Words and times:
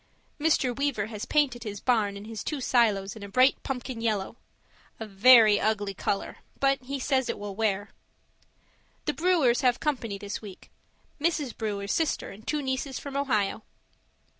Mr. 0.39 0.75
Weaver 0.75 1.05
has 1.05 1.25
painted 1.25 1.63
his 1.63 1.79
barn 1.79 2.17
and 2.17 2.25
his 2.25 2.43
two 2.43 2.59
silos 2.59 3.15
a 3.15 3.19
bright 3.27 3.61
pumpkin 3.61 4.01
yellow 4.01 4.35
a 4.99 5.05
very 5.05 5.59
ugly 5.59 5.93
colour, 5.93 6.37
but 6.59 6.81
he 6.81 6.97
says 6.99 7.29
it 7.29 7.37
will 7.37 7.53
wear. 7.55 7.91
The 9.05 9.13
Brewers 9.13 9.61
have 9.61 9.79
company 9.79 10.17
this 10.17 10.41
week; 10.41 10.71
Mrs. 11.19 11.55
Brewer's 11.55 11.91
sister 11.91 12.31
and 12.31 12.47
two 12.47 12.63
nieces 12.63 12.97
from 12.97 13.15
Ohio. 13.15 13.61